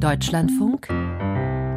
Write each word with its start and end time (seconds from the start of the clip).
Deutschlandfunk 0.00 0.88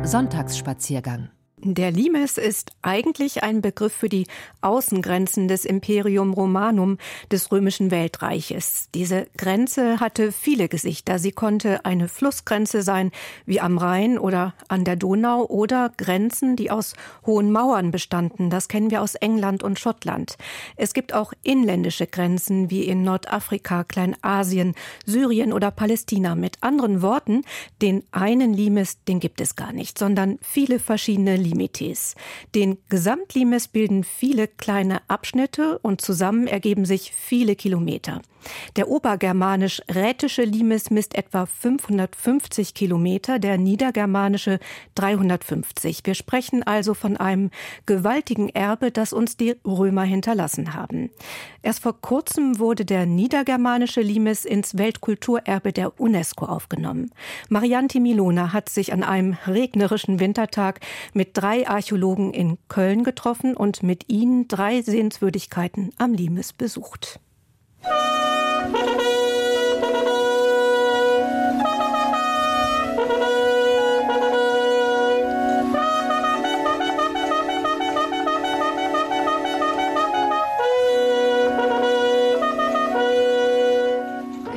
Sonntagsspaziergang 0.04 1.29
der 1.62 1.92
Limes 1.92 2.38
ist 2.38 2.71
eigentlich 2.82 3.43
ein 3.43 3.61
Begriff 3.61 3.93
für 3.93 4.09
die 4.09 4.27
Außengrenzen 4.61 5.48
des 5.48 5.66
Imperium 5.66 6.33
Romanum 6.33 6.98
des 7.32 7.51
römischen 7.51 7.92
Weltreiches. 7.92 8.89
Diese 8.93 9.28
Grenze 9.38 10.00
hatte 10.00 10.32
viele 10.32 10.70
Gesichter. 10.70 11.20
Sie 11.20 11.32
konnte 11.32 11.86
eine 11.86 12.07
Flussgrenze 12.07 12.82
sein, 12.82 13.11
wie 13.45 13.59
am 13.59 13.77
Rhein 13.77 14.18
oder 14.18 14.54
an 14.68 14.86
der 14.86 14.95
Donau, 14.95 15.45
oder 15.45 15.91
Grenzen, 15.98 16.55
die 16.55 16.72
aus 16.72 16.94
hohen 17.26 17.52
Mauern 17.52 17.91
bestanden. 17.91 18.50
Das 18.50 18.68
kennen 18.68 18.91
wir 18.91 19.02
aus 19.02 19.16
England 19.16 19.64
und 19.64 19.80
Schottland. 19.80 20.38
Es 20.76 20.94
gibt 20.94 21.14
auch 21.14 21.34
inländische 21.44 22.07
Grenzen, 22.07 22.70
wie 22.70 22.84
in 22.84 23.04
Nordafrika, 23.04 23.84
Kleinasien, 23.84 24.76
Syrien 25.05 25.52
oder 25.52 25.71
Palästina. 25.71 26.36
Mit 26.36 26.57
anderen 26.62 27.02
Worten, 27.02 27.44
den 27.82 28.04
einen 28.12 28.54
Limes, 28.54 29.04
den 29.05 29.20
gibt 29.20 29.41
es 29.41 29.55
gar 29.55 29.73
nicht, 29.73 29.98
sondern 29.98 30.40
viele 30.41 30.80
verschiedene 30.80 31.35
Limites. 31.49 32.16
Den 32.55 32.77
Gesamtlimes 32.89 33.67
bilden 33.67 34.03
viele 34.03 34.48
kleine 34.48 35.02
Abschnitte 35.07 35.80
und 35.80 36.02
zusammen 36.02 36.48
ergeben 36.48 36.85
sich 36.85 37.12
viele 37.12 37.55
Kilometer. 37.55 38.21
Der 38.76 38.88
obergermanisch-rätische 38.88 40.43
Limes 40.43 40.90
misst 40.90 41.16
etwa 41.16 41.45
550 41.45 42.73
Kilometer, 42.73 43.40
der 43.40 43.57
niedergermanische 43.57 44.59
350. 44.95 46.02
Wir 46.04 46.16
sprechen 46.16 46.63
also 46.63 46.93
von 46.93 47.17
einem 47.17 47.52
gewaltigen 47.85 48.49
Erbe, 48.49 48.91
das 48.91 49.13
uns 49.13 49.38
die 49.38 49.55
Römer 49.66 50.04
hinterlassen 50.04 50.73
haben. 50.73 51.09
Erst 51.62 51.81
vor 51.84 51.99
kurzem 51.99 52.59
wurde 52.59 52.85
der 52.85 53.05
niedergermanische 53.05 54.02
Limes 54.02 54.45
ins 54.45 54.77
Weltkulturerbe 54.77 55.73
der 55.73 55.99
UNESCO 55.99 56.45
aufgenommen. 56.45 57.12
Marianti 57.49 57.99
Milona 57.99 58.54
hat 58.54 58.70
sich 58.70 58.93
an 58.93 59.04
einem 59.04 59.38
regnerischen 59.45 60.20
Wintertag 60.20 60.79
mit 61.13 61.38
drei 61.39 61.70
Archäologen 61.70 62.34
in 62.34 62.57
Köln 62.68 63.05
getroffen 63.05 63.55
und 63.55 63.82
mit 63.82 64.09
ihnen 64.09 64.49
drei 64.49 64.81
Sehenswürdigkeiten 64.81 65.91
am 65.97 66.13
Limes 66.13 66.51
besucht. 66.51 67.21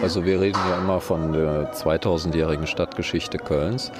Also 0.03 0.25
wir 0.25 0.41
reden 0.41 0.59
ja 0.69 0.79
immer 0.79 1.01
von 1.01 1.33
der 1.33 1.73
2000-jährigen 1.73 2.67
Stadtgeschichte 2.67 3.39
Kölns. 3.39 3.93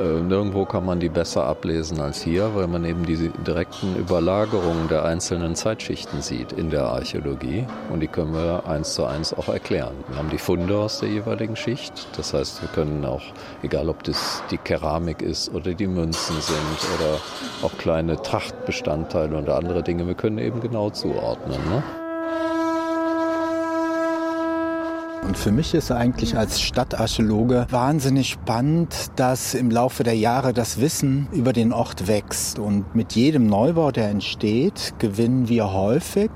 Äh, 0.00 0.22
nirgendwo 0.22 0.64
kann 0.64 0.86
man 0.86 0.98
die 0.98 1.10
besser 1.10 1.44
ablesen 1.44 2.00
als 2.00 2.22
hier, 2.22 2.54
weil 2.54 2.68
man 2.68 2.86
eben 2.86 3.04
die 3.04 3.30
direkten 3.46 3.94
Überlagerungen 3.96 4.88
der 4.88 5.04
einzelnen 5.04 5.54
Zeitschichten 5.54 6.22
sieht 6.22 6.52
in 6.52 6.70
der 6.70 6.84
Archäologie. 6.84 7.66
Und 7.92 8.00
die 8.00 8.06
können 8.06 8.32
wir 8.32 8.66
eins 8.66 8.94
zu 8.94 9.04
eins 9.04 9.34
auch 9.34 9.48
erklären. 9.48 9.92
Wir 10.08 10.16
haben 10.16 10.30
die 10.30 10.38
Funde 10.38 10.78
aus 10.78 11.00
der 11.00 11.10
jeweiligen 11.10 11.54
Schicht. 11.54 12.08
Das 12.16 12.32
heißt, 12.32 12.62
wir 12.62 12.70
können 12.70 13.04
auch, 13.04 13.22
egal 13.62 13.90
ob 13.90 14.02
das 14.04 14.42
die 14.50 14.58
Keramik 14.58 15.20
ist 15.20 15.52
oder 15.52 15.74
die 15.74 15.86
Münzen 15.86 16.40
sind 16.40 16.98
oder 16.98 17.18
auch 17.62 17.76
kleine 17.76 18.16
Trachtbestandteile 18.22 19.36
oder 19.36 19.56
andere 19.56 19.82
Dinge, 19.82 20.06
wir 20.06 20.14
können 20.14 20.38
eben 20.38 20.60
genau 20.62 20.88
zuordnen. 20.88 21.60
Ne? 21.68 21.82
Und 25.24 25.38
für 25.38 25.52
mich 25.52 25.72
ist 25.72 25.92
eigentlich 25.92 26.36
als 26.36 26.60
Stadtarchäologe 26.60 27.68
wahnsinnig 27.70 28.30
spannend, 28.30 29.12
dass 29.14 29.54
im 29.54 29.70
Laufe 29.70 30.02
der 30.02 30.16
Jahre 30.16 30.52
das 30.52 30.80
Wissen 30.80 31.28
über 31.30 31.52
den 31.52 31.72
Ort 31.72 32.08
wächst. 32.08 32.58
Und 32.58 32.96
mit 32.96 33.12
jedem 33.12 33.46
Neubau, 33.46 33.92
der 33.92 34.08
entsteht, 34.08 34.94
gewinnen 34.98 35.48
wir 35.48 35.72
häufig 35.72 36.30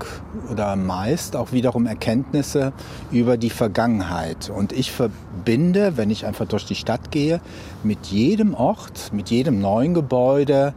oder 0.53 0.77
meist 0.77 1.35
auch 1.35 1.51
wiederum 1.51 1.87
Erkenntnisse 1.87 2.73
über 3.11 3.37
die 3.37 3.51
Vergangenheit. 3.51 4.51
Und 4.51 4.73
ich 4.73 4.93
verbinde, 4.93 5.97
wenn 5.97 6.11
ich 6.11 6.25
einfach 6.25 6.47
durch 6.47 6.65
die 6.65 6.77
Stadt 6.77 7.11
gehe, 7.11 7.41
mit 7.83 8.07
jedem 8.07 8.55
Ort, 8.55 9.13
mit 9.13 9.31
jedem 9.31 9.61
neuen 9.61 9.95
Gebäude 9.95 10.75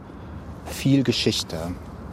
viel 0.66 1.04
Geschichte. 1.04 1.58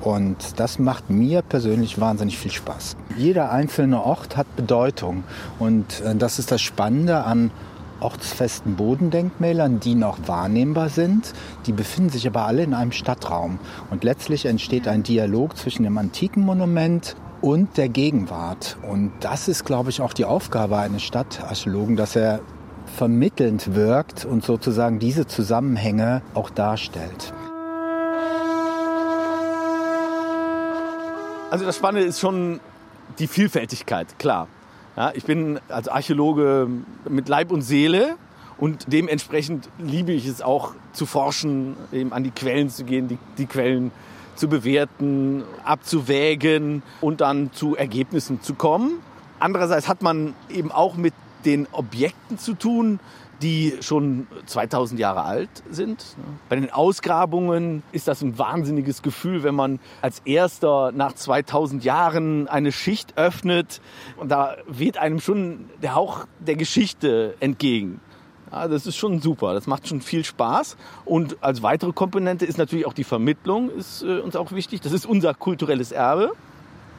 Und 0.07 0.57
das 0.57 0.79
macht 0.79 1.09
mir 1.09 1.41
persönlich 1.41 1.99
wahnsinnig 1.99 2.37
viel 2.37 2.51
Spaß. 2.51 2.95
Jeder 3.17 3.51
einzelne 3.51 4.01
Ort 4.01 4.37
hat 4.37 4.55
Bedeutung. 4.55 5.25
Und 5.59 5.99
äh, 5.99 6.15
das 6.15 6.39
ist 6.39 6.49
das 6.49 6.61
Spannende 6.61 7.25
an 7.25 7.51
ortsfesten 7.99 8.77
Bodendenkmälern, 8.77 9.81
die 9.81 9.95
noch 9.95 10.17
wahrnehmbar 10.25 10.87
sind. 10.87 11.33
Die 11.65 11.73
befinden 11.73 12.09
sich 12.09 12.25
aber 12.25 12.45
alle 12.45 12.63
in 12.63 12.73
einem 12.73 12.93
Stadtraum. 12.93 13.59
Und 13.89 14.05
letztlich 14.05 14.45
entsteht 14.45 14.87
ein 14.87 15.03
Dialog 15.03 15.57
zwischen 15.57 15.83
dem 15.83 15.97
antiken 15.97 16.45
Monument 16.45 17.17
und 17.41 17.75
der 17.75 17.89
Gegenwart. 17.89 18.77
Und 18.89 19.11
das 19.19 19.49
ist, 19.49 19.65
glaube 19.65 19.89
ich, 19.89 19.99
auch 19.99 20.13
die 20.13 20.23
Aufgabe 20.23 20.77
eines 20.77 21.03
Stadtarchäologen, 21.03 21.97
dass 21.97 22.15
er 22.15 22.39
vermittelnd 22.95 23.75
wirkt 23.75 24.23
und 24.23 24.45
sozusagen 24.45 24.99
diese 24.99 25.27
Zusammenhänge 25.27 26.21
auch 26.33 26.49
darstellt. 26.49 27.33
Also 31.49 31.63
das 31.63 31.77
Spannende 31.77 32.05
ist 32.05 32.19
schon 32.19 32.59
die 33.19 33.27
Vielfältigkeit, 33.27 34.19
klar. 34.19 34.49
Ja, 34.97 35.11
ich 35.13 35.23
bin 35.23 35.61
als 35.69 35.87
Archäologe 35.87 36.67
mit 37.07 37.29
Leib 37.29 37.51
und 37.51 37.61
Seele 37.61 38.17
und 38.57 38.91
dementsprechend 38.91 39.69
liebe 39.77 40.11
ich 40.11 40.27
es 40.27 40.41
auch 40.41 40.73
zu 40.91 41.05
forschen, 41.05 41.77
eben 41.93 42.11
an 42.11 42.25
die 42.25 42.31
Quellen 42.31 42.69
zu 42.69 42.83
gehen, 42.83 43.07
die, 43.07 43.17
die 43.37 43.45
Quellen 43.45 43.91
zu 44.35 44.49
bewerten, 44.49 45.43
abzuwägen 45.63 46.83
und 46.99 47.21
dann 47.21 47.53
zu 47.53 47.77
Ergebnissen 47.77 48.41
zu 48.41 48.53
kommen. 48.53 48.99
Andererseits 49.39 49.87
hat 49.87 50.01
man 50.01 50.33
eben 50.49 50.71
auch 50.73 50.95
mit 50.95 51.13
den 51.45 51.65
Objekten 51.71 52.37
zu 52.37 52.55
tun, 52.55 52.99
die 53.41 53.73
schon 53.81 54.27
2000 54.45 54.99
Jahre 54.99 55.23
alt 55.23 55.49
sind. 55.69 56.03
Bei 56.49 56.55
den 56.55 56.71
Ausgrabungen 56.71 57.83
ist 57.91 58.07
das 58.07 58.21
ein 58.21 58.37
wahnsinniges 58.37 59.01
Gefühl, 59.01 59.43
wenn 59.43 59.55
man 59.55 59.79
als 60.01 60.21
erster 60.25 60.91
nach 60.91 61.13
2000 61.13 61.83
Jahren 61.83 62.47
eine 62.47 62.71
Schicht 62.71 63.17
öffnet 63.17 63.81
und 64.17 64.29
da 64.29 64.55
weht 64.67 64.97
einem 64.97 65.19
schon 65.19 65.69
der 65.81 65.95
Hauch 65.95 66.25
der 66.39 66.55
Geschichte 66.55 67.35
entgegen. 67.39 68.01
Ja, 68.51 68.67
das 68.67 68.87
ist 68.87 68.95
schon 68.95 69.19
super, 69.19 69.53
das 69.53 69.67
macht 69.67 69.87
schon 69.87 69.99
viel 69.99 70.23
Spaß. 70.23 70.77
Und 71.03 71.37
als 71.41 71.63
weitere 71.63 71.91
Komponente 71.91 72.45
ist 72.45 72.57
natürlich 72.57 72.85
auch 72.85 72.93
die 72.93 73.03
Vermittlung, 73.03 73.69
ist 73.69 74.03
äh, 74.03 74.19
uns 74.19 74.37
auch 74.37 74.53
wichtig. 74.53 74.79
Das 74.81 74.93
ist 74.93 75.05
unser 75.05 75.33
kulturelles 75.33 75.91
Erbe 75.91 76.31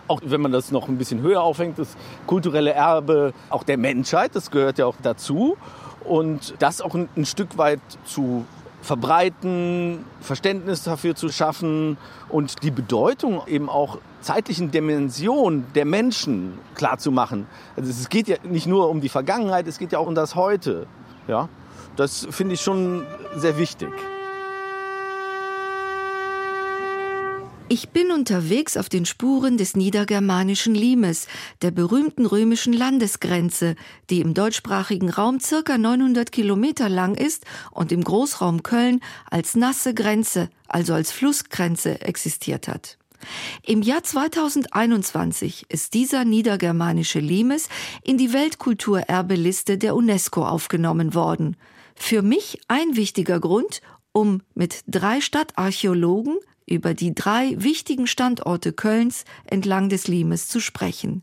auch 0.09 0.21
wenn 0.25 0.41
man 0.41 0.53
das 0.53 0.73
noch 0.73 0.89
ein 0.89 0.97
bisschen 0.97 1.21
höher 1.21 1.43
aufhängt, 1.43 1.79
das 1.79 1.97
kulturelle 2.27 2.73
Erbe 2.73 3.35
auch 3.51 3.63
der 3.63 3.77
Menschheit, 3.77 4.35
das 4.35 4.51
gehört 4.51 4.79
ja 4.79 4.87
auch 4.87 4.97
dazu 5.03 5.57
und 6.05 6.55
das 6.59 6.81
auch 6.81 6.95
ein, 6.95 7.09
ein 7.17 7.27
Stück 7.27 7.59
weit 7.59 7.81
zu 8.05 8.45
verbreiten, 8.83 10.05
Verständnis 10.21 10.83
dafür 10.83 11.15
zu 11.15 11.31
schaffen 11.31 11.97
und 12.29 12.63
die 12.63 12.71
Bedeutung 12.71 13.43
eben 13.47 13.69
auch 13.69 13.99
zeitlichen 14.21 14.71
Dimension 14.71 15.65
der 15.75 15.85
Menschen 15.85 16.59
klar 16.75 16.99
zu 16.99 17.11
machen. 17.11 17.47
Also 17.77 17.91
es 17.91 18.09
geht 18.09 18.29
ja 18.29 18.37
nicht 18.45 18.67
nur 18.67 18.89
um 18.89 19.01
die 19.01 19.09
Vergangenheit, 19.09 19.67
es 19.67 19.79
geht 19.79 19.93
ja 19.93 19.99
auch 19.99 20.07
um 20.07 20.15
das 20.15 20.35
Heute. 20.35 20.87
Ja, 21.27 21.49
das 21.97 22.27
finde 22.31 22.55
ich 22.55 22.61
schon 22.61 23.05
sehr 23.37 23.59
wichtig. 23.59 23.91
Ich 27.71 27.91
bin 27.91 28.11
unterwegs 28.11 28.79
auf 28.79 28.89
den 28.89 29.05
Spuren 29.05 29.59
des 29.59 29.77
niedergermanischen 29.77 30.75
Limes, 30.75 31.27
der 31.61 31.71
berühmten 31.71 32.25
römischen 32.25 32.73
Landesgrenze, 32.73 33.77
die 34.09 34.23
im 34.23 34.33
deutschsprachigen 34.33 35.11
Raum 35.11 35.39
circa 35.39 35.77
900 35.77 36.33
Kilometer 36.33 36.89
lang 36.89 37.15
ist 37.15 37.45
und 37.71 37.93
im 37.93 38.03
Großraum 38.03 38.63
Köln 38.63 39.01
als 39.31 39.55
nasse 39.55 39.93
Grenze, 39.93 40.49
also 40.67 40.95
als 40.95 41.13
Flussgrenze 41.13 42.01
existiert 42.01 42.69
hat. 42.69 42.97
Im 43.63 43.83
Jahr 43.83 44.03
2021 44.03 45.67
ist 45.69 45.93
dieser 45.93 46.25
niedergermanische 46.25 47.21
Limes 47.21 47.69
in 48.03 48.17
die 48.17 48.33
Weltkulturerbeliste 48.33 49.77
der 49.77 49.95
UNESCO 49.95 50.47
aufgenommen 50.47 51.13
worden. 51.13 51.55
Für 51.95 52.23
mich 52.23 52.61
ein 52.69 52.97
wichtiger 52.97 53.41
Grund, 53.41 53.83
um 54.13 54.41
mit 54.55 54.85
drei 54.87 55.21
Stadtarchäologen 55.21 56.39
über 56.69 56.95
die 56.95 57.15
drei 57.15 57.55
wichtigen 57.57 58.07
Standorte 58.07 58.73
Kölns 58.73 59.25
entlang 59.45 59.89
des 59.89 60.09
Limes 60.09 60.49
zu 60.49 60.61
sprechen. 60.61 61.23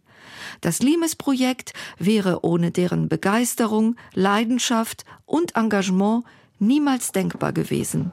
Das 0.62 0.80
Limes-Projekt 0.80 1.74
wäre 1.98 2.44
ohne 2.44 2.72
deren 2.72 3.08
Begeisterung, 3.08 3.96
Leidenschaft 4.14 5.06
und 5.26 5.56
Engagement 5.56 6.24
niemals 6.60 7.12
denkbar 7.12 7.54
gewesen. 7.54 8.12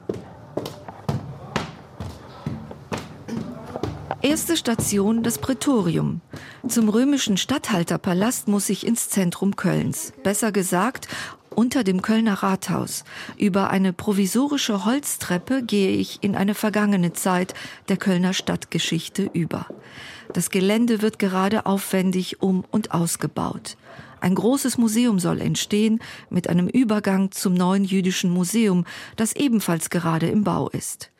Erste 4.21 4.55
Station 4.55 5.21
das 5.21 5.37
Prätorium. 5.37 6.21
Zum 6.65 6.87
römischen 6.87 7.35
Statthalterpalast 7.35 8.47
muss 8.47 8.69
ich 8.69 8.87
ins 8.87 9.09
Zentrum 9.09 9.57
Kölns. 9.57 10.13
Besser 10.23 10.53
gesagt, 10.53 11.09
Unter 11.49 11.83
dem 11.83 12.01
Kölner 12.01 12.35
Rathaus, 12.41 13.03
über 13.37 13.69
eine 13.69 13.91
provisorische 13.91 14.85
Holztreppe, 14.85 15.61
gehe 15.61 15.91
ich 15.91 16.19
in 16.21 16.35
eine 16.35 16.55
vergangene 16.55 17.11
Zeit 17.11 17.53
der 17.89 17.97
Kölner 17.97 18.33
Stadtgeschichte 18.33 19.29
über. 19.33 19.67
Das 20.31 20.49
Gelände 20.49 21.01
wird 21.01 21.19
gerade 21.19 21.65
aufwendig 21.65 22.41
um 22.41 22.63
und 22.71 22.91
ausgebaut. 22.91 23.77
Ein 24.21 24.33
großes 24.33 24.77
Museum 24.77 25.19
soll 25.19 25.41
entstehen 25.41 25.99
mit 26.29 26.49
einem 26.49 26.69
Übergang 26.69 27.31
zum 27.31 27.53
neuen 27.53 27.83
jüdischen 27.83 28.31
Museum, 28.31 28.85
das 29.17 29.35
ebenfalls 29.35 29.89
gerade 29.89 30.27
im 30.29 30.45
Bau 30.45 30.69
ist. 30.69 31.11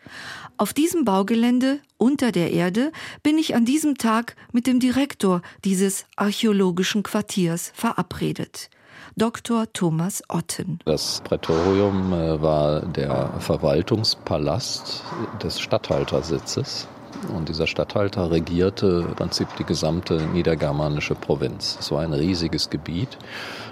Auf 0.63 0.71
diesem 0.71 1.04
Baugelände 1.04 1.81
unter 1.98 2.31
der 2.31 2.51
Erde 2.51 2.94
bin 3.21 3.38
ich 3.38 3.54
an 3.54 3.65
diesem 3.65 3.98
Tag 3.98 4.38
mit 4.54 4.65
dem 4.65 4.80
Direktor 4.80 5.42
dieses 5.65 6.06
archäologischen 6.15 7.04
Quartiers 7.04 7.74
verabredet. 7.75 8.69
Dr. 9.18 9.65
Thomas 9.74 10.24
Otten. 10.30 10.80
Das 10.86 11.19
Prätorium 11.25 12.13
äh, 12.13 12.42
war 12.42 12.80
der 12.80 13.33
Verwaltungspalast 13.39 15.04
des 15.44 15.60
Statthaltersitzes. 15.60 16.88
Und 17.25 17.50
dieser 17.50 17.68
Statthalter 17.68 18.31
regierte 18.31 19.06
im 19.08 19.16
Prinzip 19.16 19.48
die 19.58 19.64
gesamte 19.64 20.22
niedergermanische 20.34 21.16
Provinz. 21.16 21.78
Es 21.80 21.92
war 21.92 22.02
ein 22.02 22.14
riesiges 22.14 22.70
Gebiet 22.70 23.18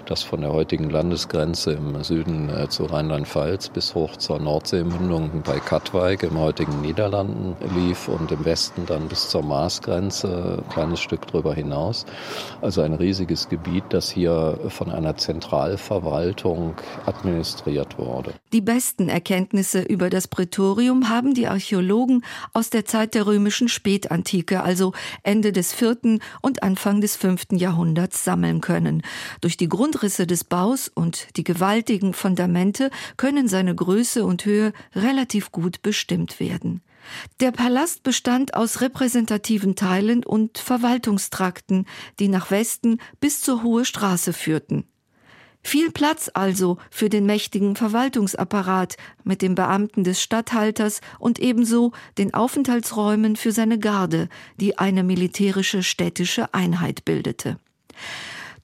das 0.06 0.22
von 0.22 0.40
der 0.40 0.52
heutigen 0.52 0.90
Landesgrenze 0.90 1.72
im 1.72 2.02
Süden 2.02 2.48
äh, 2.48 2.68
zu 2.68 2.84
Rheinland-Pfalz 2.84 3.68
bis 3.68 3.94
hoch 3.94 4.16
zur 4.16 4.38
Nordseemündung 4.40 5.42
bei 5.44 5.58
Katwijk 5.58 6.22
im 6.22 6.38
heutigen 6.38 6.80
Niederlanden 6.80 7.56
lief 7.74 8.08
und 8.08 8.30
im 8.32 8.44
Westen 8.44 8.86
dann 8.86 9.08
bis 9.08 9.28
zur 9.28 9.42
Marsgrenze, 9.42 10.62
ein 10.62 10.68
kleines 10.70 11.00
Stück 11.00 11.26
drüber 11.26 11.54
hinaus. 11.54 12.04
Also 12.60 12.82
ein 12.82 12.94
riesiges 12.94 13.48
Gebiet, 13.48 13.84
das 13.90 14.10
hier 14.10 14.58
von 14.68 14.90
einer 14.90 15.16
Zentralverwaltung 15.16 16.74
administriert 17.06 17.98
wurde. 17.98 18.32
Die 18.52 18.60
besten 18.60 19.08
Erkenntnisse 19.08 19.80
über 19.80 20.10
das 20.10 20.28
Prätorium 20.28 21.08
haben 21.08 21.34
die 21.34 21.46
Archäologen 21.46 22.24
aus 22.52 22.70
der 22.70 22.84
Zeit 22.84 23.14
der 23.14 23.26
römischen 23.42 23.68
Spätantike, 23.68 24.62
also 24.62 24.92
Ende 25.22 25.52
des 25.52 25.72
vierten 25.72 26.20
und 26.40 26.62
Anfang 26.62 27.00
des 27.00 27.16
fünften 27.16 27.56
Jahrhunderts 27.56 28.24
sammeln 28.24 28.60
können. 28.60 29.02
Durch 29.40 29.56
die 29.56 29.68
Grund 29.68 29.82
Grundrisse 29.82 30.28
des 30.28 30.44
Baus 30.44 30.86
und 30.86 31.26
die 31.36 31.42
gewaltigen 31.42 32.14
Fundamente 32.14 32.90
können 33.16 33.48
seine 33.48 33.74
Größe 33.74 34.24
und 34.24 34.44
Höhe 34.44 34.72
relativ 34.94 35.50
gut 35.50 35.82
bestimmt 35.82 36.38
werden. 36.38 36.82
Der 37.40 37.50
Palast 37.50 38.04
bestand 38.04 38.54
aus 38.54 38.80
repräsentativen 38.80 39.74
Teilen 39.74 40.24
und 40.24 40.58
Verwaltungstrakten, 40.58 41.86
die 42.20 42.28
nach 42.28 42.52
Westen 42.52 42.98
bis 43.18 43.40
zur 43.40 43.64
Hohe 43.64 43.84
Straße 43.84 44.32
führten. 44.32 44.84
Viel 45.62 45.92
Platz 45.92 46.30
also 46.34 46.78
für 46.90 47.08
den 47.08 47.24
mächtigen 47.24 47.76
Verwaltungsapparat 47.76 48.96
mit 49.24 49.42
den 49.42 49.54
Beamten 49.54 50.04
des 50.04 50.20
Statthalters 50.20 51.00
und 51.18 51.38
ebenso 51.38 51.92
den 52.18 52.34
Aufenthaltsräumen 52.34 53.36
für 53.36 53.52
seine 53.52 53.78
Garde, 53.78 54.28
die 54.60 54.78
eine 54.78 55.04
militärische 55.04 55.82
städtische 55.82 56.52
Einheit 56.52 57.04
bildete. 57.04 57.58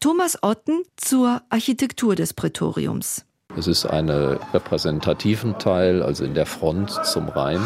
Thomas 0.00 0.42
Otten 0.42 0.82
zur 0.96 1.42
Architektur 1.50 2.14
des 2.14 2.34
Prätoriums. 2.34 3.24
Es 3.56 3.66
ist 3.66 3.86
eine 3.86 4.38
repräsentativen 4.52 5.58
Teil, 5.58 6.02
also 6.02 6.24
in 6.24 6.34
der 6.34 6.46
Front 6.46 6.90
zum 7.04 7.28
Rhein 7.28 7.60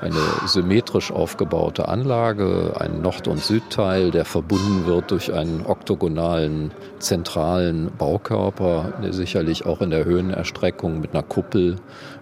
eine 0.00 0.20
symmetrisch 0.46 1.10
aufgebaute 1.10 1.88
Anlage, 1.88 2.74
ein 2.78 3.02
Nord- 3.02 3.28
und 3.28 3.42
Südteil, 3.42 4.10
der 4.10 4.24
verbunden 4.24 4.86
wird 4.86 5.10
durch 5.10 5.32
einen 5.32 5.64
oktogonalen 5.66 6.70
zentralen 6.98 7.90
Baukörper, 7.96 8.92
der 9.02 9.12
sicherlich 9.12 9.66
auch 9.66 9.80
in 9.80 9.90
der 9.90 10.04
Höhenerstreckung 10.04 11.00
mit 11.00 11.14
einer 11.14 11.22
Kuppel 11.22 11.76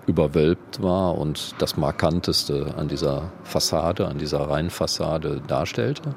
überwölbt 0.06 0.82
war 0.82 1.16
und 1.16 1.54
das 1.58 1.76
Markanteste 1.76 2.74
an 2.76 2.88
dieser 2.88 3.32
Fassade, 3.42 4.06
an 4.06 4.18
dieser 4.18 4.40
Rheinfassade 4.40 5.40
darstellte. 5.46 6.14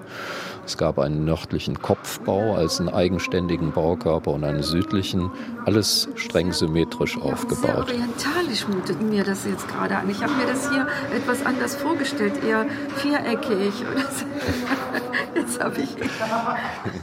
Es 0.68 0.78
gab 0.78 1.00
einen 1.00 1.24
nördlichen 1.24 1.82
Kopfbau 1.82 2.56
als 2.56 2.82
einen 2.82 2.90
eigenständigen 2.90 3.72
Baukörper 3.72 4.32
und 4.32 4.44
einen 4.44 4.64
südlichen, 4.64 5.32
alles 5.66 6.10
streng 6.16 6.52
symmetrisch 6.52 7.18
aufgebaut. 7.18 7.88
Sehr 7.88 8.00
orientalisch 8.00 8.68
mutet 8.68 9.02
mir 9.02 9.24
das 9.24 9.46
jetzt 9.46 9.66
gerade 9.70 9.96
an. 9.96 10.10
Ich 10.10 10.22
habe 10.22 10.34
mir 10.34 10.46
das 10.46 10.70
hier 10.70 10.86
etwas 11.16 11.46
anders 11.46 11.74
vorgestellt, 11.74 12.44
eher 12.44 12.66
viereckig. 12.98 13.74
Jetzt 15.36 15.64
habe 15.64 15.82
ich. 15.82 15.90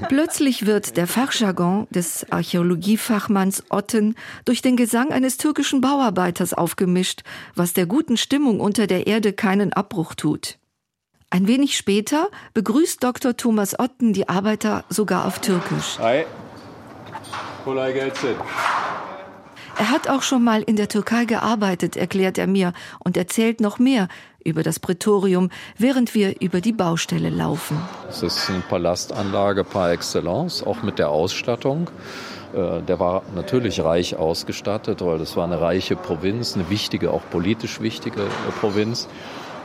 Plötzlich 0.08 0.66
wird 0.66 0.98
der 0.98 1.06
Fachjargon 1.06 1.86
des 1.88 2.30
Archäologiefachmanns 2.30 3.64
Otten 3.70 4.14
durch 4.44 4.60
den 4.60 4.76
Gesang 4.76 5.10
eines 5.10 5.38
türkischen 5.38 5.80
Bauarbeiters 5.80 6.52
aufgemischt, 6.52 7.22
was 7.54 7.72
der 7.72 7.86
guten 7.86 8.18
Stimmung 8.18 8.60
unter 8.60 8.86
der 8.86 9.06
Erde 9.06 9.32
keinen 9.32 9.72
Abbruch 9.72 10.14
tut. 10.14 10.58
Ein 11.34 11.48
wenig 11.48 11.76
später 11.76 12.28
begrüßt 12.52 13.02
Dr. 13.02 13.36
Thomas 13.36 13.76
Otten 13.76 14.12
die 14.12 14.28
Arbeiter 14.28 14.84
sogar 14.88 15.24
auf 15.24 15.40
Türkisch. 15.40 15.98
Hi. 15.98 16.26
Er 19.76 19.90
hat 19.90 20.08
auch 20.08 20.22
schon 20.22 20.44
mal 20.44 20.62
in 20.62 20.76
der 20.76 20.88
Türkei 20.88 21.24
gearbeitet, 21.24 21.96
erklärt 21.96 22.38
er 22.38 22.46
mir 22.46 22.72
und 23.00 23.16
erzählt 23.16 23.60
noch 23.60 23.80
mehr 23.80 24.06
über 24.44 24.62
das 24.62 24.78
Prätorium, 24.78 25.50
während 25.76 26.14
wir 26.14 26.40
über 26.40 26.60
die 26.60 26.72
Baustelle 26.72 27.30
laufen. 27.30 27.82
Es 28.08 28.22
ist 28.22 28.48
eine 28.48 28.60
Palastanlage 28.60 29.64
par 29.64 29.90
excellence, 29.90 30.62
auch 30.62 30.84
mit 30.84 31.00
der 31.00 31.08
Ausstattung. 31.08 31.90
Äh, 32.54 32.80
der 32.82 33.00
war 33.00 33.24
natürlich 33.34 33.82
reich 33.82 34.14
ausgestattet, 34.14 35.04
weil 35.04 35.18
das 35.18 35.36
war 35.36 35.42
eine 35.42 35.60
reiche 35.60 35.96
Provinz, 35.96 36.54
eine 36.54 36.70
wichtige, 36.70 37.10
auch 37.10 37.22
politisch 37.28 37.80
wichtige 37.80 38.22
äh, 38.22 38.52
Provinz. 38.60 39.08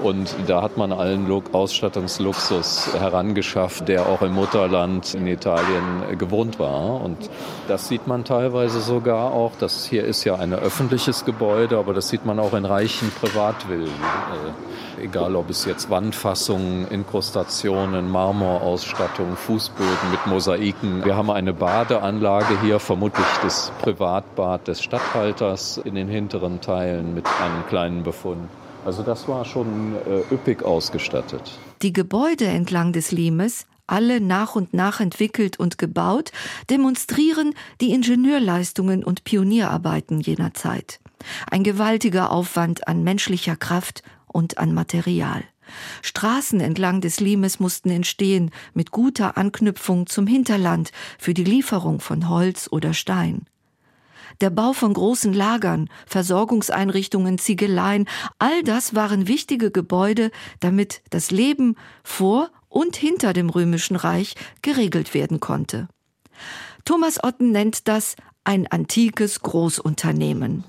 Und 0.01 0.33
da 0.47 0.61
hat 0.61 0.77
man 0.77 0.93
allen 0.93 1.29
Ausstattungsluxus 1.51 2.93
herangeschafft, 2.97 3.87
der 3.87 4.07
auch 4.07 4.21
im 4.21 4.33
Mutterland 4.33 5.13
in 5.13 5.27
Italien 5.27 6.17
gewohnt 6.17 6.57
war. 6.57 7.01
Und 7.01 7.29
das 7.67 7.87
sieht 7.89 8.07
man 8.07 8.23
teilweise 8.23 8.79
sogar 8.79 9.33
auch. 9.33 9.51
Das 9.59 9.85
hier 9.85 10.05
ist 10.05 10.23
ja 10.23 10.35
ein 10.35 10.53
öffentliches 10.53 11.25
Gebäude, 11.25 11.77
aber 11.77 11.93
das 11.93 12.09
sieht 12.09 12.25
man 12.25 12.39
auch 12.39 12.53
in 12.53 12.65
reichen 12.65 13.11
Privatvillen. 13.11 13.87
Äh, 13.87 15.03
egal, 15.03 15.35
ob 15.35 15.49
es 15.49 15.65
jetzt 15.65 15.89
Wandfassungen, 15.89 16.87
Inkrustationen, 16.89 18.09
Marmorausstattung, 18.09 19.35
Fußböden 19.35 20.11
mit 20.11 20.25
Mosaiken. 20.27 21.03
Wir 21.03 21.17
haben 21.17 21.29
eine 21.29 21.53
Badeanlage 21.53 22.61
hier, 22.61 22.79
vermutlich 22.79 23.27
das 23.43 23.71
Privatbad 23.81 24.67
des 24.67 24.81
Statthalters 24.81 25.77
in 25.77 25.95
den 25.95 26.07
hinteren 26.07 26.61
Teilen 26.61 27.13
mit 27.13 27.25
einem 27.27 27.65
kleinen 27.67 28.03
Befund. 28.03 28.49
Also 28.85 29.03
das 29.03 29.27
war 29.27 29.45
schon 29.45 29.95
äh, 29.95 30.33
üppig 30.33 30.63
ausgestattet. 30.63 31.59
Die 31.81 31.93
Gebäude 31.93 32.45
entlang 32.45 32.93
des 32.93 33.11
Limes, 33.11 33.65
alle 33.87 34.21
nach 34.21 34.55
und 34.55 34.73
nach 34.73 34.99
entwickelt 34.99 35.59
und 35.59 35.77
gebaut, 35.77 36.31
demonstrieren 36.69 37.53
die 37.81 37.91
Ingenieurleistungen 37.91 39.03
und 39.03 39.23
Pionierarbeiten 39.23 40.21
jener 40.21 40.53
Zeit. 40.53 40.99
Ein 41.49 41.63
gewaltiger 41.63 42.31
Aufwand 42.31 42.87
an 42.87 43.03
menschlicher 43.03 43.55
Kraft 43.55 44.03
und 44.27 44.57
an 44.57 44.73
Material. 44.73 45.43
Straßen 46.01 46.59
entlang 46.61 47.01
des 47.01 47.19
Limes 47.19 47.59
mussten 47.59 47.89
entstehen, 47.91 48.51
mit 48.73 48.91
guter 48.91 49.37
Anknüpfung 49.37 50.07
zum 50.07 50.25
Hinterland 50.25 50.91
für 51.19 51.33
die 51.33 51.43
Lieferung 51.43 51.99
von 51.99 52.29
Holz 52.29 52.67
oder 52.71 52.93
Stein 52.93 53.45
der 54.41 54.49
Bau 54.49 54.73
von 54.73 54.93
großen 54.93 55.33
Lagern, 55.33 55.89
Versorgungseinrichtungen, 56.05 57.37
Ziegeleien, 57.37 58.07
all 58.37 58.63
das 58.63 58.95
waren 58.95 59.27
wichtige 59.27 59.71
Gebäude, 59.71 60.31
damit 60.59 61.01
das 61.09 61.31
Leben 61.31 61.75
vor 62.03 62.49
und 62.67 62.95
hinter 62.95 63.33
dem 63.33 63.49
römischen 63.49 63.95
Reich 63.95 64.35
geregelt 64.61 65.13
werden 65.13 65.39
konnte. 65.39 65.87
Thomas 66.85 67.23
Otten 67.23 67.51
nennt 67.51 67.87
das 67.87 68.15
ein 68.43 68.67
antikes 68.67 69.41
Großunternehmen. 69.41 70.63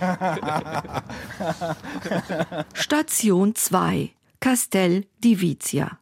Station 2.74 3.54
2 3.54 4.10
Castel 4.40 5.06
Divizia 5.22 6.01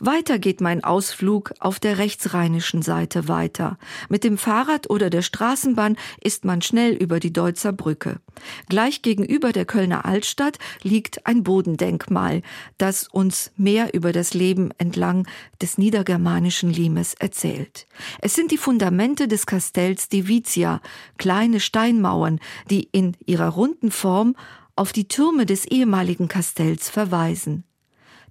weiter 0.00 0.38
geht 0.38 0.60
mein 0.60 0.84
Ausflug 0.84 1.52
auf 1.60 1.80
der 1.80 1.98
rechtsrheinischen 1.98 2.82
Seite 2.82 3.28
weiter. 3.28 3.78
Mit 4.08 4.24
dem 4.24 4.38
Fahrrad 4.38 4.90
oder 4.90 5.10
der 5.10 5.22
Straßenbahn 5.22 5.96
ist 6.20 6.44
man 6.44 6.62
schnell 6.62 6.92
über 6.94 7.20
die 7.20 7.32
Deutzer 7.32 7.72
Brücke. 7.72 8.20
Gleich 8.68 9.02
gegenüber 9.02 9.52
der 9.52 9.64
Kölner 9.64 10.04
Altstadt 10.04 10.58
liegt 10.82 11.26
ein 11.26 11.42
Bodendenkmal, 11.42 12.42
das 12.78 13.08
uns 13.08 13.52
mehr 13.56 13.94
über 13.94 14.12
das 14.12 14.34
Leben 14.34 14.70
entlang 14.78 15.26
des 15.60 15.78
niedergermanischen 15.78 16.70
Limes 16.70 17.14
erzählt. 17.14 17.86
Es 18.20 18.34
sind 18.34 18.50
die 18.50 18.58
Fundamente 18.58 19.28
des 19.28 19.46
Kastells 19.46 20.08
Divizia, 20.08 20.80
kleine 21.18 21.60
Steinmauern, 21.60 22.40
die 22.70 22.88
in 22.92 23.16
ihrer 23.26 23.48
runden 23.48 23.90
Form 23.90 24.36
auf 24.76 24.92
die 24.92 25.08
Türme 25.08 25.46
des 25.46 25.66
ehemaligen 25.66 26.28
Kastells 26.28 26.90
verweisen. 26.90 27.64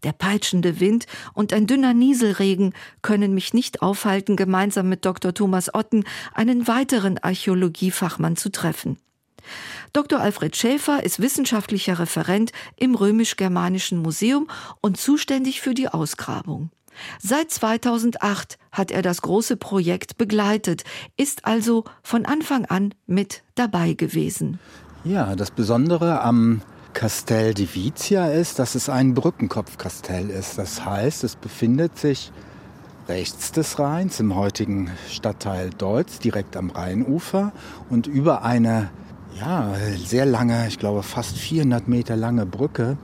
Der 0.03 0.11
peitschende 0.11 0.79
Wind 0.79 1.05
und 1.33 1.53
ein 1.53 1.67
dünner 1.67 1.93
Nieselregen 1.93 2.73
können 3.01 3.33
mich 3.33 3.53
nicht 3.53 3.81
aufhalten, 3.81 4.35
gemeinsam 4.35 4.89
mit 4.89 5.05
Dr. 5.05 5.33
Thomas 5.33 5.73
Otten 5.73 6.03
einen 6.33 6.67
weiteren 6.67 7.17
Archäologiefachmann 7.17 8.35
zu 8.35 8.51
treffen. 8.51 8.97
Dr. 9.91 10.19
Alfred 10.19 10.55
Schäfer 10.55 11.03
ist 11.03 11.19
wissenschaftlicher 11.19 11.99
Referent 11.99 12.51
im 12.77 12.95
Römisch-Germanischen 12.95 14.01
Museum 14.01 14.47
und 14.81 14.97
zuständig 14.97 15.61
für 15.61 15.73
die 15.73 15.87
Ausgrabung. 15.89 16.71
Seit 17.19 17.51
2008 17.51 18.57
hat 18.71 18.91
er 18.91 19.01
das 19.01 19.21
große 19.21 19.57
Projekt 19.57 20.17
begleitet, 20.17 20.83
ist 21.17 21.45
also 21.45 21.85
von 22.03 22.25
Anfang 22.25 22.65
an 22.65 22.93
mit 23.07 23.43
dabei 23.55 23.93
gewesen. 23.93 24.59
Ja, 25.03 25.35
das 25.35 25.51
Besondere 25.51 26.21
am 26.21 26.61
Castel 26.93 27.53
di 27.53 27.67
Vizia 27.73 28.27
ist, 28.27 28.59
dass 28.59 28.75
es 28.75 28.89
ein 28.89 29.13
Brückenkopfkastell 29.13 30.29
ist. 30.29 30.57
Das 30.57 30.85
heißt, 30.85 31.23
es 31.23 31.35
befindet 31.35 31.97
sich 31.97 32.31
rechts 33.07 33.51
des 33.51 33.79
Rheins 33.79 34.19
im 34.19 34.35
heutigen 34.35 34.91
Stadtteil 35.09 35.71
Deutz, 35.71 36.19
direkt 36.19 36.55
am 36.55 36.69
Rheinufer 36.69 37.51
und 37.89 38.07
über 38.07 38.43
eine 38.43 38.89
ja, 39.39 39.73
sehr 40.05 40.25
lange, 40.25 40.67
ich 40.67 40.79
glaube 40.79 41.03
fast 41.03 41.37
400 41.37 41.87
Meter 41.87 42.15
lange 42.15 42.45
Brücke 42.45 42.97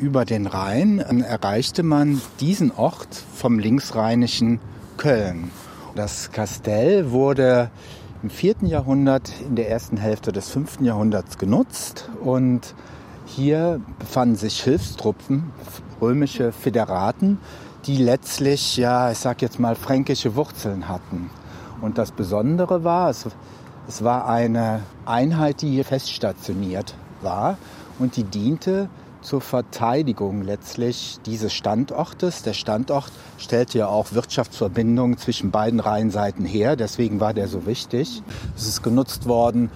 über 0.00 0.24
den 0.24 0.46
Rhein 0.46 0.98
erreichte 0.98 1.82
man 1.82 2.20
diesen 2.40 2.72
Ort 2.72 3.22
vom 3.34 3.58
linksrheinischen 3.58 4.58
Köln. 4.96 5.50
Das 5.94 6.32
Kastell 6.32 7.10
wurde 7.10 7.70
im 8.22 8.30
vierten 8.30 8.66
Jahrhundert, 8.66 9.32
in 9.46 9.56
der 9.56 9.70
ersten 9.70 9.96
Hälfte 9.96 10.32
des 10.32 10.48
fünften 10.48 10.84
Jahrhunderts 10.84 11.38
genutzt 11.38 12.08
und 12.22 12.74
hier 13.30 13.80
befanden 13.98 14.36
sich 14.36 14.62
Hilfstruppen, 14.62 15.52
römische 16.00 16.52
Föderaten, 16.52 17.38
die 17.86 17.96
letztlich, 17.96 18.76
ja, 18.76 19.10
ich 19.10 19.18
sag 19.18 19.42
jetzt 19.42 19.58
mal, 19.58 19.74
fränkische 19.74 20.36
Wurzeln 20.36 20.88
hatten. 20.88 21.30
Und 21.80 21.98
das 21.98 22.12
Besondere 22.12 22.84
war, 22.84 23.08
es, 23.10 23.26
es 23.88 24.04
war 24.04 24.28
eine 24.28 24.82
Einheit, 25.06 25.62
die 25.62 25.70
hier 25.70 25.84
feststationiert 25.84 26.94
war 27.22 27.56
und 27.98 28.16
die 28.16 28.24
diente 28.24 28.88
zur 29.22 29.40
Verteidigung 29.40 30.42
letztlich 30.42 31.18
dieses 31.26 31.52
Standortes. 31.52 32.42
Der 32.42 32.52
Standort 32.52 33.12
stellte 33.38 33.78
ja 33.78 33.86
auch 33.86 34.12
Wirtschaftsverbindungen 34.12 35.18
zwischen 35.18 35.50
beiden 35.50 35.80
Rheinseiten 35.80 36.44
her, 36.44 36.76
deswegen 36.76 37.20
war 37.20 37.34
der 37.34 37.48
so 37.48 37.66
wichtig. 37.66 38.22
Es 38.56 38.66
ist 38.66 38.82
genutzt 38.82 39.26
worden 39.26 39.70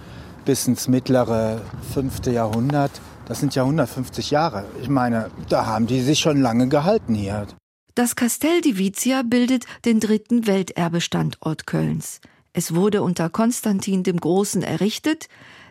bis 0.45 0.67
ins 0.67 0.87
mittlere 0.87 1.61
fünfte 1.93 2.31
Jahrhundert. 2.31 2.91
Das 3.27 3.39
sind 3.39 3.55
ja 3.55 3.63
150 3.63 4.31
Jahre. 4.31 4.65
Ich 4.81 4.89
meine, 4.89 5.31
da 5.49 5.65
haben 5.65 5.87
die 5.87 6.01
sich 6.01 6.19
schon 6.19 6.41
lange 6.41 6.67
gehalten 6.67 7.15
hier. 7.15 7.47
Das 7.95 8.15
Castel 8.15 8.61
di 8.61 8.77
Vizia 8.77 9.23
bildet 9.23 9.65
den 9.85 9.99
dritten 9.99 10.47
Welterbestandort 10.47 11.65
Kölns. 11.65 12.19
Es 12.53 12.75
wurde 12.75 13.01
unter 13.01 13.29
Konstantin 13.29 14.03
dem 14.03 14.19
Großen 14.19 14.61
errichtet, 14.63 15.27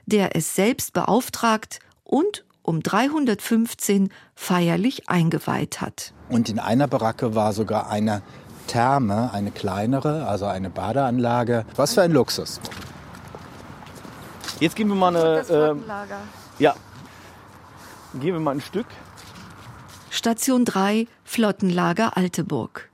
der 0.06 0.34
es 0.36 0.54
selbst 0.54 0.92
beauftragt 0.92 1.78
und 2.02 2.44
um 2.62 2.82
315 2.82 4.10
feierlich 4.34 5.08
eingeweiht 5.08 5.80
hat. 5.80 6.12
Und 6.30 6.48
in 6.48 6.58
einer 6.58 6.88
Baracke 6.88 7.34
war 7.34 7.52
sogar 7.52 7.90
eine 7.90 8.22
Therme, 8.66 9.30
eine 9.32 9.50
kleinere, 9.50 10.26
also 10.26 10.46
eine 10.46 10.70
Badeanlage. 10.70 11.66
Was 11.76 11.94
für 11.94 12.02
ein 12.02 12.12
Luxus. 12.12 12.60
Jetzt 14.60 14.76
gehen 14.76 14.88
wir 14.88 14.94
mal 14.94 15.14
eine. 15.14 15.36
Das. 15.36 15.50
Äh, 15.50 15.74
ja. 16.58 16.74
Gehen 18.20 18.34
wir 18.34 18.40
mal 18.40 18.52
ein 18.52 18.60
Stück. 18.60 18.86
Station 20.10 20.64
3, 20.64 21.08
Flottenlager 21.24 22.16
Alteburg. 22.16 22.88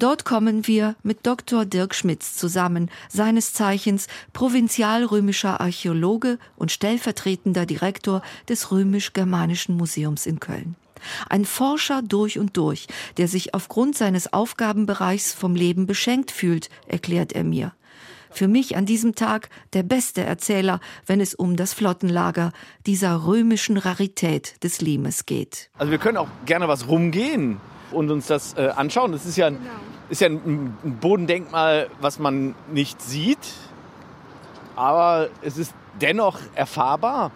Dort 0.00 0.24
kommen 0.24 0.66
wir 0.66 0.96
mit 1.02 1.26
Dr. 1.26 1.64
Dirk 1.64 1.94
Schmitz 1.94 2.36
zusammen, 2.36 2.90
seines 3.08 3.52
Zeichens 3.52 4.06
provinzialrömischer 4.32 5.60
Archäologe 5.60 6.38
und 6.56 6.72
stellvertretender 6.72 7.66
Direktor 7.66 8.22
des 8.48 8.70
Römisch-Germanischen 8.70 9.76
Museums 9.76 10.26
in 10.26 10.40
Köln. 10.40 10.76
Ein 11.28 11.44
Forscher 11.44 12.02
durch 12.02 12.38
und 12.38 12.56
durch, 12.56 12.86
der 13.16 13.28
sich 13.28 13.54
aufgrund 13.54 13.96
seines 13.96 14.32
Aufgabenbereichs 14.32 15.32
vom 15.32 15.54
Leben 15.54 15.86
beschenkt 15.86 16.30
fühlt, 16.30 16.68
erklärt 16.86 17.32
er 17.32 17.44
mir. 17.44 17.72
Für 18.30 18.48
mich 18.48 18.76
an 18.76 18.86
diesem 18.86 19.14
Tag 19.14 19.48
der 19.72 19.82
beste 19.82 20.22
Erzähler, 20.22 20.80
wenn 21.06 21.20
es 21.20 21.34
um 21.34 21.56
das 21.56 21.74
Flottenlager 21.74 22.52
dieser 22.86 23.26
römischen 23.26 23.76
Rarität 23.76 24.62
des 24.62 24.80
Limes 24.80 25.26
geht. 25.26 25.70
Also 25.78 25.90
wir 25.90 25.98
können 25.98 26.16
auch 26.16 26.28
gerne 26.46 26.68
was 26.68 26.88
rumgehen 26.88 27.60
und 27.92 28.10
uns 28.10 28.26
das 28.26 28.54
äh, 28.54 28.68
anschauen. 28.68 29.12
Das 29.12 29.26
ist 29.26 29.36
ja, 29.36 29.46
ein, 29.48 29.58
genau. 29.58 29.70
ist 30.10 30.20
ja 30.20 30.28
ein, 30.28 30.76
ein 30.84 30.98
Bodendenkmal, 31.00 31.88
was 32.00 32.18
man 32.18 32.54
nicht 32.72 33.00
sieht, 33.02 33.38
aber 34.76 35.28
es 35.42 35.58
ist 35.58 35.74
dennoch 36.00 36.38
erfahrbar 36.54 37.32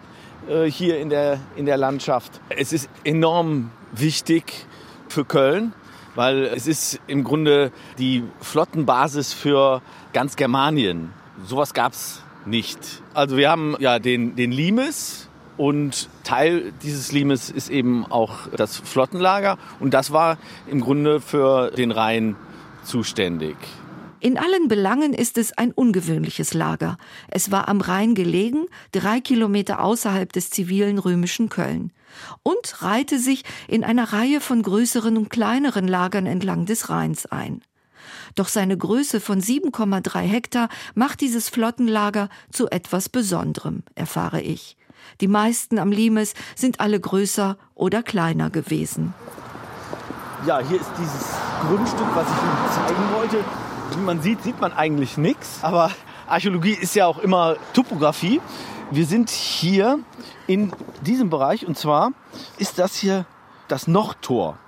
äh, 0.49 0.65
hier 0.65 0.99
in 0.99 1.09
der, 1.09 1.41
in 1.57 1.67
der 1.67 1.77
Landschaft. 1.77 2.41
Es 2.51 2.73
ist 2.73 2.89
enorm 3.05 3.71
wichtig 3.93 4.67
für 5.09 5.25
Köln, 5.25 5.73
weil 6.15 6.45
es 6.45 6.67
ist 6.67 7.01
im 7.07 7.25
Grunde 7.25 7.73
die 7.99 8.25
Flottenbasis 8.41 9.33
für 9.33 9.83
ganz 10.13 10.37
Germanien. 10.37 11.11
Sowas 11.45 11.75
gab 11.75 11.93
es 11.93 12.23
nicht. 12.45 13.03
Also 13.15 13.37
wir 13.37 13.51
haben 13.51 13.77
ja 13.79 13.99
den, 13.99 14.37
den 14.37 14.53
Limes, 14.53 15.29
und 15.57 16.09
Teil 16.25 16.73
dieses 16.83 17.13
Limes 17.13 17.51
ist 17.51 17.69
eben 17.69 18.07
auch 18.07 18.49
das 18.57 18.79
Flottenlager. 18.79 19.59
Und 19.81 19.95
das 19.95 20.13
war 20.13 20.39
im 20.69 20.81
Grunde 20.81 21.21
für 21.21 21.71
den 21.71 21.91
Rhein 21.91 22.37
zuständig. 22.85 23.57
In 24.19 24.39
allen 24.39 24.69
Belangen 24.69 25.15
ist 25.15 25.37
es 25.37 25.57
ein 25.59 25.73
ungewöhnliches 25.73 26.55
Lager. 26.55 26.97
Es 27.29 27.51
war 27.51 27.69
am 27.69 27.81
Rhein 27.81 28.15
gelegen, 28.15 28.67
drei 28.93 29.21
Kilometer 29.21 29.83
außerhalb 29.83 30.33
des 30.33 30.51
zivilen 30.51 30.99
römischen 30.99 31.49
Köln 31.49 31.93
und 32.43 32.83
reihte 32.83 33.19
sich 33.19 33.45
in 33.69 33.85
einer 33.85 34.13
Reihe 34.13 34.41
von 34.41 34.63
größeren 34.63 35.17
und 35.17 35.31
kleineren 35.31 35.89
Lagern 35.89 36.27
entlang 36.27 36.67
des 36.67 36.89
Rheins 36.89 37.27
ein. 37.27 37.63
Doch 38.35 38.49
seine 38.49 38.77
Größe 38.77 39.21
von 39.21 39.41
7,3 39.41 40.21
Hektar 40.21 40.69
macht 40.95 41.21
dieses 41.21 41.49
Flottenlager 41.49 42.29
zu 42.51 42.69
etwas 42.71 43.09
Besonderem, 43.09 43.83
erfahre 43.95 44.41
ich. 44.41 44.77
Die 45.21 45.29
meisten 45.29 45.79
am 45.79 45.93
Limes 45.93 46.35
sind 46.55 46.81
alle 46.81 46.99
größer 46.99 47.59
oder 47.75 48.03
kleiner 48.03 48.51
gewesen. 48.51 49.15
Ja, 50.47 50.61
hier 50.61 50.81
ist 50.81 50.91
dieses 50.99 51.29
Grundstück, 51.69 52.07
was 52.15 52.27
ich 52.27 52.43
Ihnen 52.43 52.73
zeigen 52.73 53.15
wollte. 53.15 53.45
Wie 53.97 54.01
man 54.05 54.23
sieht, 54.23 54.43
sieht 54.43 54.61
man 54.61 54.73
eigentlich 54.73 55.17
nichts. 55.17 55.59
Aber 55.63 55.91
Archäologie 56.27 56.73
ist 56.73 56.95
ja 56.95 57.07
auch 57.07 57.19
immer 57.19 57.57
Topografie. 57.75 58.41
Wir 58.95 59.07
sind 59.07 59.31
hier 59.31 60.01
in 60.47 60.71
diesem 61.01 61.31
Bereich 61.31 61.67
und 61.67 61.79
zwar 61.79 62.13
ist 62.59 62.79
das 62.79 62.95
hier 62.95 63.25
das 63.69 63.87
Nordtor 63.87 64.59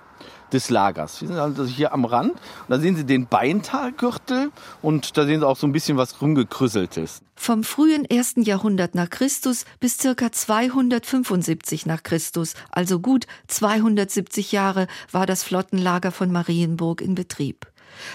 des 0.51 0.71
Lagers. 0.71 1.21
Wir 1.21 1.27
sind 1.27 1.37
also 1.37 1.63
hier 1.63 1.93
am 1.93 2.05
Rand 2.05 2.31
und 2.31 2.39
da 2.69 2.79
sehen 2.79 2.95
Sie 2.95 3.05
den 3.05 3.27
Beintalgürtel 3.27 4.51
und 4.81 5.15
da 5.15 5.27
sehen 5.27 5.41
Sie 5.41 5.47
auch 5.47 5.57
so 5.57 5.67
ein 5.67 5.73
bisschen 5.73 5.97
was 5.97 6.23
rumgekrüsseltes. 6.23 7.21
Vom 7.35 7.63
frühen 7.63 8.03
ersten 8.03 8.41
Jahrhundert 8.41 8.95
nach 8.95 9.11
Christus 9.11 9.63
bis 9.79 9.99
circa 9.99 10.31
275 10.31 11.85
nach 11.85 12.01
Christus, 12.01 12.55
also 12.71 12.99
gut 12.99 13.27
270 13.45 14.51
Jahre, 14.51 14.87
war 15.11 15.27
das 15.27 15.43
Flottenlager 15.43 16.11
von 16.11 16.31
Marienburg 16.31 16.99
in 16.99 17.13
Betrieb. 17.13 17.67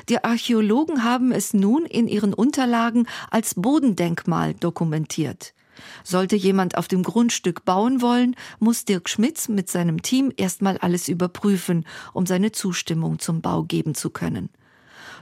Die 0.09 0.25
Archäologen 0.25 1.05
haben 1.05 1.31
es 1.31 1.55
nun 1.55 1.87
in 1.87 2.09
ihren 2.09 2.35
Unterlagen 2.35 3.07
als 3.31 3.55
Bodendenkmal 3.55 4.55
dokumentiert. 4.55 5.55
Sollte 6.05 6.37
jemand 6.37 6.77
auf 6.77 6.89
dem 6.89 7.03
Grundstück 7.03 7.65
bauen 7.65 8.01
wollen, 8.03 8.37
muss 8.59 8.85
Dirk 8.85 9.09
Schmitz 9.09 9.49
mit 9.49 9.71
seinem 9.71 10.03
Team 10.03 10.33
erstmal 10.37 10.79
alles 10.79 11.09
überprüfen, 11.09 11.87
um 12.13 12.27
seine 12.27 12.53
Zustimmung 12.53 13.19
zum 13.19 13.41
Bau 13.41 13.63
geben 13.65 13.95
zu 13.95 14.11
können. 14.11 14.51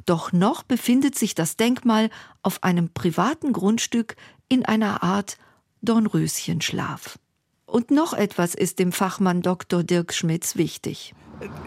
Doch 0.06 0.32
noch 0.32 0.62
befindet 0.62 1.18
sich 1.18 1.34
das 1.34 1.56
Denkmal 1.56 2.10
auf 2.42 2.62
einem 2.62 2.90
privaten 2.90 3.52
Grundstück 3.52 4.16
in 4.48 4.64
einer 4.64 5.02
Art 5.02 5.38
Dornröschenschlaf. 5.82 7.18
Und 7.66 7.90
noch 7.90 8.14
etwas 8.14 8.54
ist 8.54 8.78
dem 8.78 8.92
Fachmann 8.92 9.42
Dr. 9.42 9.82
Dirk 9.82 10.14
Schmitz 10.14 10.56
wichtig. 10.56 11.14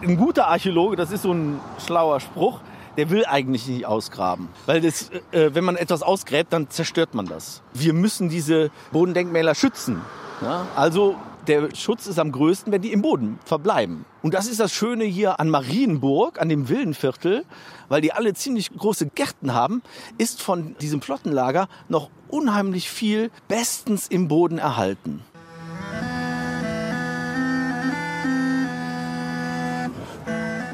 Ein 0.02 0.16
guter 0.16 0.48
Archäologe, 0.48 0.96
das 0.96 1.12
ist 1.12 1.22
so 1.22 1.32
ein 1.32 1.60
schlauer 1.78 2.20
Spruch, 2.20 2.60
der 2.96 3.10
will 3.10 3.24
eigentlich 3.24 3.66
nicht 3.66 3.86
ausgraben. 3.86 4.48
Weil 4.66 4.80
das, 4.80 5.10
äh, 5.30 5.54
wenn 5.54 5.64
man 5.64 5.76
etwas 5.76 6.02
ausgräbt, 6.02 6.52
dann 6.52 6.70
zerstört 6.70 7.14
man 7.14 7.26
das. 7.26 7.62
Wir 7.72 7.92
müssen 7.92 8.28
diese 8.28 8.70
Bodendenkmäler 8.92 9.54
schützen. 9.54 10.00
Ja? 10.42 10.66
Also 10.76 11.16
der 11.46 11.74
Schutz 11.74 12.06
ist 12.06 12.18
am 12.18 12.30
größten, 12.30 12.72
wenn 12.72 12.82
die 12.82 12.92
im 12.92 13.02
Boden 13.02 13.38
verbleiben. 13.44 14.04
Und 14.22 14.34
das 14.34 14.46
ist 14.46 14.60
das 14.60 14.72
Schöne 14.72 15.04
hier 15.04 15.40
an 15.40 15.50
Marienburg, 15.50 16.40
an 16.40 16.48
dem 16.48 16.68
Villenviertel, 16.68 17.44
weil 17.88 18.00
die 18.00 18.12
alle 18.12 18.34
ziemlich 18.34 18.70
große 18.70 19.06
Gärten 19.06 19.52
haben, 19.52 19.82
ist 20.18 20.40
von 20.40 20.76
diesem 20.80 21.02
Flottenlager 21.02 21.68
noch 21.88 22.10
unheimlich 22.28 22.88
viel 22.88 23.30
bestens 23.48 24.06
im 24.06 24.28
Boden 24.28 24.58
erhalten. 24.58 25.22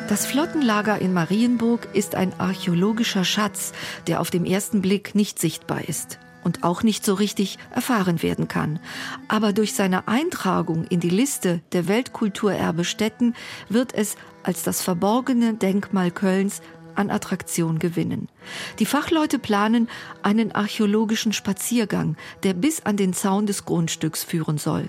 Das 0.09 0.25
Flottenlager 0.25 0.99
in 1.03 1.13
Marienburg 1.13 1.87
ist 1.93 2.15
ein 2.15 2.33
archäologischer 2.41 3.25
Schatz, 3.25 3.73
der 4.07 4.23
auf 4.23 4.31
dem 4.31 4.47
ersten 4.47 4.81
Blick 4.81 5.15
nicht 5.15 5.39
sichtbar 5.39 5.87
ist 5.87 6.19
und 6.43 6.65
auch 6.65 6.83
nicht 6.83 7.05
so 7.05 7.13
richtig 7.13 7.59
erfahren 7.75 8.23
werden 8.23 8.49
kann. 8.49 8.81
Aber 9.29 9.53
durch 9.53 9.75
seine 9.75 10.09
Eintragung 10.09 10.85
in 10.85 11.01
die 11.01 11.11
Liste 11.11 11.61
der 11.73 11.89
Weltkulturerbestätten 11.89 13.35
wird 13.69 13.93
es 13.93 14.17
als 14.45 14.63
das 14.63 14.81
verborgene 14.81 15.53
Denkmal 15.53 16.11
Kölns 16.11 16.63
an 16.95 17.11
Attraktion 17.11 17.79
gewinnen. 17.79 18.31
Die 18.79 18.87
Fachleute 18.87 19.39
planen 19.39 19.91
einen 20.23 20.53
archäologischen 20.53 21.35
Spaziergang, 21.35 22.17
der 22.45 22.55
bis 22.55 22.81
an 22.81 22.97
den 22.97 23.13
Zaun 23.13 23.45
des 23.45 23.67
Grundstücks 23.67 24.25
führen 24.25 24.57
soll 24.57 24.89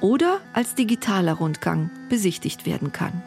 oder 0.00 0.40
als 0.54 0.74
digitaler 0.74 1.34
Rundgang 1.34 1.90
besichtigt 2.08 2.64
werden 2.64 2.92
kann. 2.92 3.22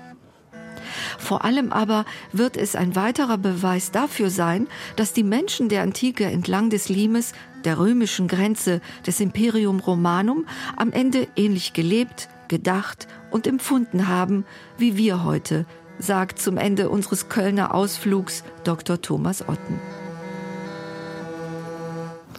Vor 1.18 1.44
allem 1.46 1.72
aber 1.72 2.06
wird 2.32 2.58
es 2.58 2.76
ein 2.76 2.96
weiterer 2.96 3.38
Beweis 3.38 3.92
dafür 3.92 4.30
sein, 4.30 4.68
dass 4.96 5.14
die 5.14 5.24
Menschen 5.24 5.70
der 5.70 5.82
Antike 5.82 6.26
entlang 6.26 6.70
des 6.70 6.90
Limes, 6.90 7.34
der 7.64 7.78
römischen 7.78 8.28
Grenze 8.28 8.82
des 9.06 9.20
Imperium 9.20 9.80
Romanum, 9.80 10.46
am 10.76 10.92
Ende 10.92 11.28
ähnlich 11.36 11.74
gelebt, 11.74 12.30
gedacht 12.48 13.08
und 13.30 13.48
empfunden 13.48 14.08
haben, 14.08 14.46
wie 14.78 14.98
wir 14.98 15.24
heute, 15.24 15.66
sagt 16.00 16.40
zum 16.40 16.58
Ende 16.58 16.90
unseres 16.90 17.30
Kölner 17.30 17.74
Ausflugs 17.74 18.44
Dr. 18.64 19.02
Thomas 19.02 19.48
Otten. 19.48 19.80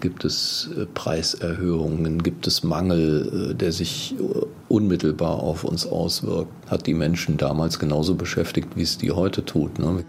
Gibt 0.02 0.24
es 0.24 0.68
äh, 0.76 0.84
Preiserhöhungen? 0.84 2.24
Gibt 2.24 2.48
es 2.48 2.64
Mangel, 2.64 3.52
äh, 3.52 3.54
der 3.54 3.70
sich 3.70 4.16
äh, 4.18 4.46
unmittelbar 4.68 5.38
auf 5.38 5.62
uns 5.62 5.86
auswirkt? 5.86 6.50
Hat 6.66 6.88
die 6.88 6.92
Menschen 6.92 7.36
damals 7.36 7.78
genauso 7.78 8.16
beschäftigt, 8.16 8.70
wie 8.74 8.82
es 8.82 8.98
die 8.98 9.12
heute 9.12 9.44
tut? 9.44 9.78
Ne? 9.78 10.04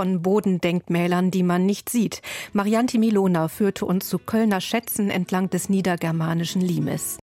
Von 0.00 0.22
Bodendenkmälern, 0.22 1.30
die 1.30 1.42
man 1.42 1.66
nicht 1.66 1.90
sieht. 1.90 2.22
Marianti 2.54 2.96
Milona 2.96 3.48
führte 3.48 3.84
uns 3.84 4.08
zu 4.08 4.18
Kölner 4.18 4.62
Schätzen 4.62 5.10
entlang 5.10 5.50
des 5.50 5.68
niedergermanischen 5.68 6.62
Limes. 6.62 7.18